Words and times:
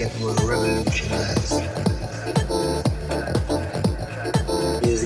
Music 0.00 0.16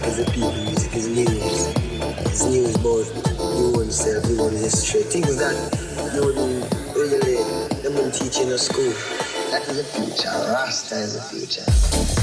is 0.04 0.20
a 0.20 0.24
people, 0.30 0.52
music 0.52 0.94
is 0.94 1.08
news. 1.08 1.66
It's 2.20 2.44
news 2.44 2.76
about 2.76 3.04
your 3.58 3.76
own 3.76 3.90
self, 3.90 4.24
you 4.30 4.40
own 4.40 4.52
history. 4.52 5.02
Things 5.02 5.36
that 5.38 5.56
you 6.14 6.20
know, 6.20 6.68
really, 6.94 7.42
them 7.82 8.12
teach 8.12 8.38
in 8.38 8.52
a 8.52 8.56
school. 8.56 8.94
That 9.50 9.66
is 9.68 9.78
the 9.78 9.82
future. 9.82 10.28
Rasta 10.28 10.94
is 10.94 11.14
the 11.14 11.22
future. 11.22 12.13